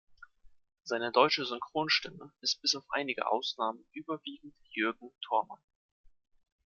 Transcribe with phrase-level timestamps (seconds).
[0.83, 5.61] Seine deutsche Synchronstimme ist bis auf einige Ausnahmen überwiegend Jürgen Thormann.